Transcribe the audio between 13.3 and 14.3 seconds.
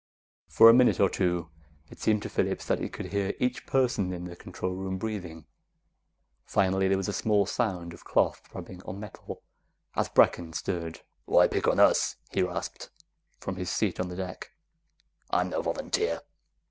from his seat on the